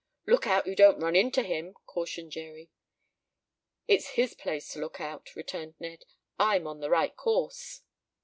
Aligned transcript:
"Look 0.25 0.47
out 0.47 0.65
you 0.65 0.75
don't 0.75 0.99
run 0.99 1.15
into 1.15 1.43
him," 1.43 1.75
cautioned 1.85 2.31
Jerry. 2.31 2.71
"It's 3.87 4.13
his 4.17 4.33
place 4.33 4.73
to 4.73 4.79
look 4.79 4.99
out," 4.99 5.35
returned 5.35 5.75
Ned. 5.79 6.05
"I'm 6.39 6.65
on 6.65 6.79
the 6.79 6.89
right 6.89 7.15
course." 7.15 7.81